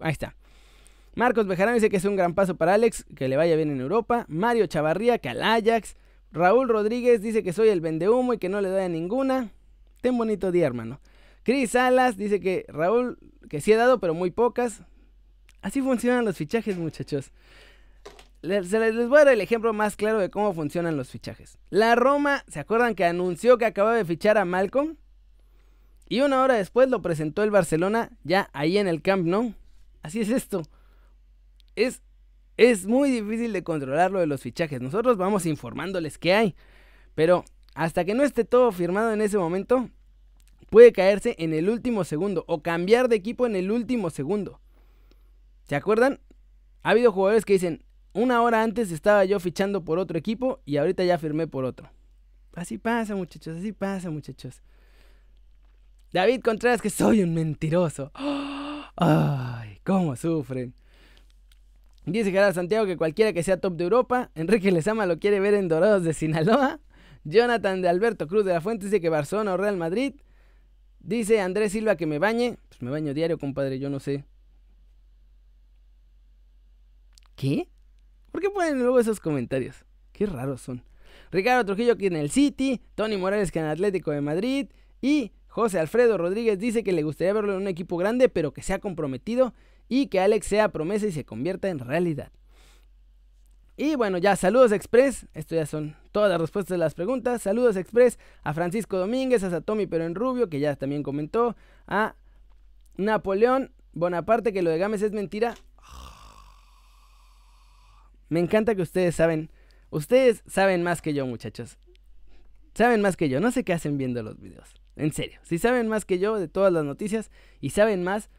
Ahí 0.00 0.12
está. 0.12 0.34
Marcos 1.14 1.46
Bejarano 1.46 1.74
dice 1.74 1.90
que 1.90 1.98
es 1.98 2.04
un 2.04 2.16
gran 2.16 2.34
paso 2.34 2.56
para 2.56 2.74
Alex, 2.74 3.04
que 3.14 3.28
le 3.28 3.36
vaya 3.36 3.54
bien 3.54 3.70
en 3.70 3.80
Europa. 3.80 4.24
Mario 4.28 4.66
Chavarría, 4.66 5.18
que 5.18 5.28
al 5.28 5.42
Ajax. 5.42 5.96
Raúl 6.32 6.68
Rodríguez 6.68 7.22
dice 7.22 7.42
que 7.42 7.52
soy 7.52 7.68
el 7.68 7.80
vendehumo 7.80 8.32
y 8.32 8.38
que 8.38 8.48
no 8.48 8.60
le 8.60 8.68
doy 8.68 8.82
a 8.82 8.88
ninguna. 8.88 9.52
Ten 10.00 10.18
bonito 10.18 10.50
día, 10.50 10.66
hermano. 10.66 11.00
Cris 11.44 11.72
Salas 11.72 12.16
dice 12.16 12.40
que 12.40 12.64
Raúl, 12.68 13.18
que 13.48 13.60
sí 13.60 13.72
ha 13.72 13.76
dado, 13.76 14.00
pero 14.00 14.14
muy 14.14 14.30
pocas. 14.30 14.82
Así 15.60 15.80
funcionan 15.80 16.24
los 16.24 16.36
fichajes, 16.36 16.76
muchachos. 16.76 17.32
Les, 18.42 18.70
les, 18.70 19.08
voy 19.08 19.20
a 19.20 19.24
dar 19.24 19.34
el 19.34 19.40
ejemplo 19.40 19.72
más 19.72 19.96
claro 19.96 20.18
de 20.18 20.30
cómo 20.30 20.52
funcionan 20.52 20.96
los 20.96 21.10
fichajes. 21.10 21.58
La 21.70 21.94
Roma, 21.94 22.44
¿se 22.48 22.60
acuerdan 22.60 22.94
que 22.94 23.04
anunció 23.04 23.56
que 23.56 23.64
acababa 23.66 23.96
de 23.96 24.04
fichar 24.04 24.36
a 24.36 24.44
Malcolm? 24.44 24.96
Y 26.08 26.20
una 26.20 26.42
hora 26.42 26.54
después 26.54 26.88
lo 26.88 27.00
presentó 27.00 27.42
el 27.42 27.50
Barcelona 27.50 28.10
ya 28.22 28.50
ahí 28.52 28.76
en 28.78 28.88
el 28.88 29.00
Camp 29.00 29.26
Nou. 29.26 29.54
Así 30.02 30.20
es 30.20 30.28
esto. 30.30 30.62
Es, 31.76 32.02
es 32.56 32.86
muy 32.86 33.10
difícil 33.10 33.52
de 33.52 33.64
controlar 33.64 34.10
lo 34.10 34.20
de 34.20 34.26
los 34.26 34.42
fichajes. 34.42 34.80
Nosotros 34.80 35.16
vamos 35.16 35.46
informándoles 35.46 36.18
qué 36.18 36.34
hay. 36.34 36.54
Pero 37.14 37.44
hasta 37.74 38.04
que 38.04 38.14
no 38.14 38.22
esté 38.22 38.44
todo 38.44 38.70
firmado 38.72 39.12
en 39.12 39.22
ese 39.22 39.38
momento, 39.38 39.88
puede 40.74 40.90
caerse 40.90 41.36
en 41.38 41.54
el 41.54 41.70
último 41.70 42.02
segundo 42.02 42.44
o 42.48 42.60
cambiar 42.60 43.08
de 43.08 43.14
equipo 43.14 43.46
en 43.46 43.54
el 43.54 43.70
último 43.70 44.10
segundo. 44.10 44.58
¿Se 45.68 45.76
acuerdan? 45.76 46.18
Ha 46.82 46.90
habido 46.90 47.12
jugadores 47.12 47.44
que 47.44 47.52
dicen, 47.52 47.84
una 48.12 48.42
hora 48.42 48.60
antes 48.60 48.90
estaba 48.90 49.24
yo 49.24 49.38
fichando 49.38 49.84
por 49.84 50.00
otro 50.00 50.18
equipo 50.18 50.58
y 50.64 50.78
ahorita 50.78 51.04
ya 51.04 51.16
firmé 51.16 51.46
por 51.46 51.64
otro. 51.64 51.92
Así 52.56 52.76
pasa, 52.76 53.14
muchachos, 53.14 53.58
así 53.58 53.70
pasa, 53.70 54.10
muchachos. 54.10 54.62
David 56.12 56.40
Contreras, 56.40 56.82
que 56.82 56.90
soy 56.90 57.22
un 57.22 57.34
mentiroso. 57.34 58.10
Ay, 58.96 59.78
cómo 59.84 60.16
sufren. 60.16 60.74
Dice 62.04 62.32
Gerardo 62.32 62.52
Santiago 62.52 62.84
que 62.84 62.96
cualquiera 62.96 63.32
que 63.32 63.44
sea 63.44 63.60
top 63.60 63.76
de 63.76 63.84
Europa, 63.84 64.32
Enrique 64.34 64.72
Lezama 64.72 65.06
lo 65.06 65.20
quiere 65.20 65.38
ver 65.38 65.54
en 65.54 65.68
Dorados 65.68 66.02
de 66.02 66.14
Sinaloa. 66.14 66.80
Jonathan 67.22 67.80
de 67.80 67.88
Alberto 67.88 68.26
Cruz 68.26 68.44
de 68.44 68.54
la 68.54 68.60
Fuente 68.60 68.86
dice 68.86 69.00
que 69.00 69.08
Barcelona 69.08 69.54
o 69.54 69.56
Real 69.56 69.76
Madrid. 69.76 70.14
Dice 71.04 71.40
Andrés 71.40 71.72
Silva 71.72 71.96
que 71.96 72.06
me 72.06 72.18
bañe. 72.18 72.56
Pues 72.68 72.80
me 72.80 72.90
baño 72.90 73.12
diario, 73.12 73.38
compadre, 73.38 73.78
yo 73.78 73.90
no 73.90 74.00
sé. 74.00 74.24
¿Qué? 77.36 77.68
¿Por 78.32 78.40
qué 78.40 78.48
ponen 78.48 78.78
luego 78.78 78.98
esos 78.98 79.20
comentarios? 79.20 79.84
Qué 80.12 80.24
raros 80.24 80.62
son. 80.62 80.82
Ricardo 81.30 81.64
Trujillo 81.66 81.98
que 81.98 82.06
en 82.06 82.16
el 82.16 82.30
City, 82.30 82.80
Tony 82.94 83.16
Morales 83.18 83.52
que 83.52 83.58
en 83.58 83.66
Atlético 83.66 84.12
de 84.12 84.20
Madrid 84.20 84.68
y 85.02 85.32
José 85.48 85.78
Alfredo 85.78 86.16
Rodríguez 86.16 86.58
dice 86.58 86.82
que 86.82 86.92
le 86.92 87.02
gustaría 87.02 87.34
verlo 87.34 87.52
en 87.52 87.62
un 87.62 87.68
equipo 87.68 87.96
grande, 87.96 88.28
pero 88.28 88.52
que 88.52 88.62
sea 88.62 88.78
comprometido 88.78 89.52
y 89.88 90.06
que 90.06 90.20
Alex 90.20 90.46
sea 90.46 90.70
promesa 90.70 91.06
y 91.06 91.12
se 91.12 91.24
convierta 91.24 91.68
en 91.68 91.80
realidad. 91.80 92.32
Y 93.76 93.96
bueno, 93.96 94.18
ya 94.18 94.36
saludos 94.36 94.72
express. 94.72 95.26
Esto 95.34 95.54
ya 95.54 95.66
son 95.66 95.96
todas 96.14 96.30
las 96.30 96.40
respuestas 96.40 96.76
de 96.76 96.78
las 96.78 96.94
preguntas. 96.94 97.42
Saludos 97.42 97.74
express 97.74 98.20
a 98.44 98.54
Francisco 98.54 98.98
Domínguez, 98.98 99.42
a 99.42 99.50
Satomi 99.50 99.88
pero 99.88 100.04
en 100.04 100.14
rubio, 100.14 100.48
que 100.48 100.60
ya 100.60 100.76
también 100.76 101.02
comentó. 101.02 101.56
A 101.88 102.14
Napoleón 102.96 103.72
Bonaparte, 103.92 104.52
que 104.52 104.62
lo 104.62 104.70
de 104.70 104.78
Gámez 104.78 105.02
es 105.02 105.10
mentira. 105.10 105.56
Me 108.28 108.38
encanta 108.38 108.76
que 108.76 108.82
ustedes 108.82 109.16
saben. 109.16 109.50
Ustedes 109.90 110.44
saben 110.46 110.84
más 110.84 111.02
que 111.02 111.14
yo, 111.14 111.26
muchachos. 111.26 111.78
Saben 112.74 113.02
más 113.02 113.16
que 113.16 113.28
yo. 113.28 113.40
No 113.40 113.50
sé 113.50 113.64
qué 113.64 113.72
hacen 113.72 113.98
viendo 113.98 114.22
los 114.22 114.38
videos. 114.38 114.72
En 114.94 115.12
serio, 115.12 115.40
si 115.42 115.58
saben 115.58 115.88
más 115.88 116.04
que 116.04 116.20
yo 116.20 116.38
de 116.38 116.46
todas 116.46 116.72
las 116.72 116.84
noticias 116.84 117.32
y 117.60 117.70
saben 117.70 118.04
más, 118.04 118.30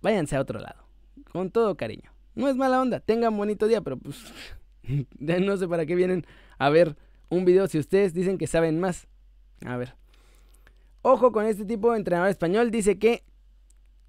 váyanse 0.00 0.36
a 0.36 0.40
otro 0.40 0.58
lado. 0.58 0.86
Con 1.32 1.50
todo 1.50 1.76
cariño. 1.76 2.14
No 2.34 2.48
es 2.48 2.56
mala 2.56 2.80
onda, 2.80 3.00
tengan 3.00 3.36
bonito 3.36 3.68
día, 3.68 3.82
pero 3.82 3.98
pues 3.98 4.24
no 5.18 5.56
sé 5.56 5.68
para 5.68 5.86
qué 5.86 5.94
vienen 5.94 6.26
a 6.58 6.70
ver 6.70 6.96
un 7.28 7.44
video 7.44 7.66
si 7.66 7.78
ustedes 7.78 8.12
dicen 8.12 8.38
que 8.38 8.46
saben 8.46 8.80
más. 8.80 9.08
A 9.64 9.76
ver. 9.76 9.94
Ojo 11.02 11.32
con 11.32 11.46
este 11.46 11.64
tipo 11.64 11.92
de 11.92 11.98
entrenador 11.98 12.30
español, 12.30 12.70
dice 12.70 12.98
que 12.98 13.24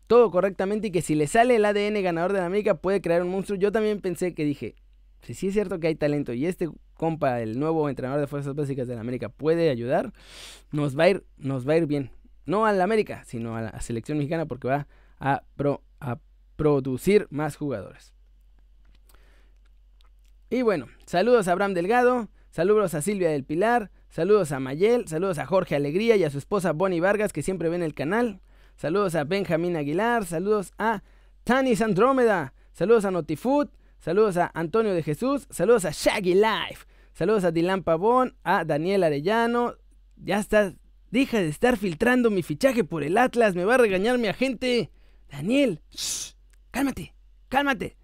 todo 0.08 0.30
correctamente 0.30 0.88
y 0.88 0.92
que 0.92 1.02
si 1.02 1.16
le 1.16 1.28
sale 1.28 1.56
el 1.56 1.66
ADN 1.66 2.04
ganador 2.04 2.34
de 2.34 2.40
la 2.40 2.46
América 2.46 2.76
puede 2.76 3.02
crear 3.02 3.22
un 3.22 3.30
monstruo. 3.30 3.58
Yo 3.58 3.72
también 3.72 4.02
pensé 4.02 4.34
que 4.34 4.46
dije, 4.46 4.76
si 5.22 5.34
sí 5.34 5.48
es 5.48 5.54
cierto 5.54 5.80
que 5.80 5.88
hay 5.88 5.96
talento 5.96 6.34
y 6.34 6.46
este 6.46 6.70
compa, 6.94 7.42
el 7.42 7.60
nuevo 7.60 7.90
entrenador 7.90 8.22
de 8.22 8.28
fuerzas 8.28 8.54
básicas 8.56 8.88
de 8.88 8.96
la 8.96 9.02
América, 9.02 9.30
puede 9.30 9.70
ayudar, 9.70 10.14
nos 10.72 10.98
va 10.98 11.06
a 11.06 11.10
ir, 11.10 11.24
nos 11.38 11.68
va 11.68 11.74
a 11.74 11.78
ir 11.78 11.88
bien. 11.88 12.12
No 12.46 12.66
a 12.66 12.74
la 12.74 12.84
América, 12.84 13.24
sino 13.26 13.56
a 13.56 13.62
la 13.62 13.82
selección 13.82 14.18
mexicana 14.18 14.46
porque 14.46 14.68
va 14.68 14.88
a, 15.20 15.44
a 16.00 16.20
producir 16.56 17.28
más 17.30 17.56
jugadores. 17.56 18.13
Y 20.54 20.62
bueno, 20.62 20.86
saludos 21.08 21.48
a 21.48 21.54
Abraham 21.54 21.74
Delgado, 21.74 22.30
saludos 22.52 22.94
a 22.94 23.02
Silvia 23.02 23.32
del 23.32 23.44
Pilar, 23.44 23.90
saludos 24.10 24.52
a 24.52 24.60
Mayel, 24.60 25.08
saludos 25.08 25.40
a 25.40 25.48
Jorge 25.48 25.76
Alegría 25.76 26.16
y 26.16 26.24
a 26.24 26.30
su 26.30 26.38
esposa 26.38 26.74
Bonnie 26.74 27.02
Vargas 27.02 27.34
que 27.34 27.42
siempre 27.42 27.70
ven 27.70 27.82
el 27.82 27.96
canal, 27.96 28.40
saludos 28.76 29.16
a 29.16 29.24
Benjamín 29.24 29.76
Aguilar, 29.76 30.28
saludos 30.28 30.72
a 30.78 31.02
Tanis 31.44 31.82
Andrómeda, 31.82 32.54
saludos 32.72 33.04
a 33.06 33.10
Notifood, 33.10 33.70
Saludos 33.98 34.36
a 34.36 34.52
Antonio 34.54 34.94
de 34.94 35.02
Jesús. 35.02 35.48
Saludos 35.50 35.86
a 35.86 35.92
Shaggy 35.92 36.34
Life. 36.34 36.86
Saludos 37.14 37.46
a 37.46 37.52
Dylan 37.52 37.84
Pavón. 37.84 38.36
A 38.44 38.66
Daniel 38.66 39.04
Arellano. 39.04 39.76
Ya 40.18 40.40
está. 40.40 40.74
Deja 41.10 41.38
de 41.38 41.48
estar 41.48 41.78
filtrando 41.78 42.30
mi 42.30 42.44
fichaje 42.44 42.84
por 42.84 43.04
el 43.04 43.18
Atlas. 43.18 43.56
Me 43.56 43.64
va 43.64 43.76
a 43.76 43.78
regañar 43.78 44.18
mi 44.18 44.28
agente. 44.28 44.92
Daniel. 45.32 45.80
cálmate. 46.72 47.16
Cálmate. 47.48 47.96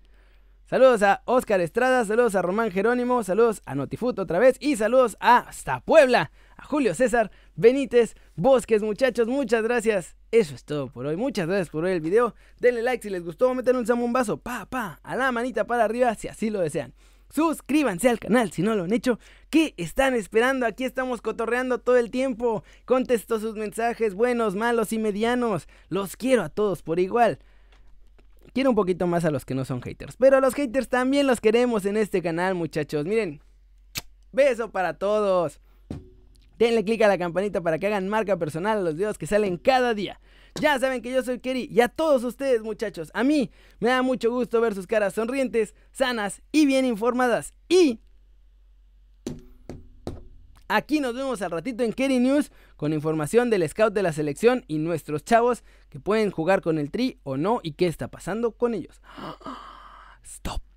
Saludos 0.69 1.01
a 1.01 1.23
Oscar 1.25 1.61
Estrada, 1.61 2.05
saludos 2.05 2.35
a 2.35 2.43
Román 2.43 2.69
Jerónimo, 2.69 3.23
saludos 3.23 3.63
a 3.65 3.73
Notifut 3.73 4.19
otra 4.19 4.37
vez 4.37 4.55
y 4.59 4.75
saludos 4.75 5.17
a 5.19 5.39
hasta 5.39 5.79
Puebla, 5.79 6.31
a 6.57 6.63
Julio 6.63 6.93
César 6.93 7.31
Benítez 7.55 8.13
Bosques, 8.35 8.83
muchachos, 8.83 9.27
muchas 9.27 9.63
gracias. 9.63 10.15
Eso 10.31 10.53
es 10.53 10.63
todo 10.65 10.91
por 10.91 11.07
hoy. 11.07 11.15
Muchas 11.15 11.47
gracias 11.47 11.71
por 11.71 11.85
ver 11.85 11.93
el 11.93 12.01
video. 12.01 12.35
Denle 12.59 12.83
like 12.83 13.01
si 13.01 13.09
les 13.09 13.25
gustó, 13.25 13.51
meten 13.55 13.77
un 13.77 13.87
zambombazo, 13.87 14.37
pa, 14.37 14.67
pa, 14.67 14.99
a 15.01 15.15
la 15.15 15.31
manita 15.31 15.65
para 15.65 15.85
arriba 15.85 16.13
si 16.13 16.27
así 16.27 16.51
lo 16.51 16.59
desean. 16.59 16.93
Suscríbanse 17.31 18.07
al 18.07 18.19
canal 18.19 18.51
si 18.51 18.61
no 18.61 18.75
lo 18.75 18.83
han 18.83 18.93
hecho. 18.93 19.17
¿Qué 19.49 19.73
están 19.77 20.13
esperando? 20.13 20.67
Aquí 20.67 20.83
estamos 20.83 21.23
cotorreando 21.23 21.79
todo 21.79 21.97
el 21.97 22.11
tiempo. 22.11 22.63
Contesto 22.85 23.39
sus 23.39 23.55
mensajes 23.55 24.13
buenos, 24.13 24.53
malos 24.53 24.93
y 24.93 24.99
medianos. 24.99 25.67
Los 25.89 26.15
quiero 26.15 26.43
a 26.43 26.49
todos 26.49 26.83
por 26.83 26.99
igual. 26.99 27.39
Quiero 28.53 28.71
un 28.71 28.75
poquito 28.75 29.07
más 29.07 29.25
a 29.25 29.31
los 29.31 29.45
que 29.45 29.55
no 29.55 29.65
son 29.65 29.81
haters. 29.81 30.15
Pero 30.17 30.37
a 30.37 30.41
los 30.41 30.53
haters 30.53 30.89
también 30.89 31.27
los 31.27 31.41
queremos 31.41 31.85
en 31.85 31.97
este 31.97 32.21
canal, 32.21 32.55
muchachos. 32.55 33.05
Miren. 33.05 33.41
Beso 34.31 34.71
para 34.71 34.93
todos. 34.93 35.59
Denle 36.57 36.83
click 36.83 37.01
a 37.01 37.07
la 37.07 37.17
campanita 37.17 37.61
para 37.61 37.79
que 37.79 37.87
hagan 37.87 38.09
marca 38.09 38.37
personal 38.37 38.79
a 38.79 38.81
los 38.81 38.95
videos 38.95 39.17
que 39.17 39.27
salen 39.27 39.57
cada 39.57 39.93
día. 39.93 40.19
Ya 40.59 40.77
saben 40.77 41.01
que 41.01 41.11
yo 41.11 41.23
soy 41.23 41.39
Kerry 41.39 41.69
y 41.71 41.79
a 41.79 41.87
todos 41.87 42.23
ustedes 42.23 42.63
muchachos, 42.63 43.11
a 43.13 43.23
mí 43.23 43.49
me 43.79 43.89
da 43.89 44.01
mucho 44.01 44.29
gusto 44.29 44.59
ver 44.59 44.75
sus 44.75 44.87
caras 44.87 45.13
sonrientes, 45.13 45.73
sanas 45.91 46.41
y 46.51 46.65
bien 46.65 46.83
informadas. 46.83 47.53
Y 47.69 48.01
aquí 50.69 51.01
nos 51.01 51.13
vemos 51.13 51.41
al 51.41 51.51
ratito 51.51 51.83
en 51.83 51.91
Kerry 51.91 52.19
News 52.19 52.51
con 52.77 52.93
información 52.93 53.49
del 53.49 53.67
scout 53.67 53.93
de 53.93 54.03
la 54.03 54.13
selección 54.13 54.63
y 54.67 54.77
nuestros 54.77 55.25
chavos 55.25 55.63
que 55.89 55.99
pueden 55.99 56.31
jugar 56.31 56.61
con 56.61 56.77
el 56.77 56.91
tri 56.91 57.19
o 57.23 57.35
no 57.35 57.59
y 57.61 57.73
qué 57.73 57.87
está 57.87 58.07
pasando 58.07 58.53
con 58.53 58.73
ellos. 58.73 59.01
Stop. 60.23 60.68